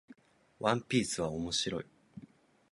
[0.59, 1.85] ワンピースは面白い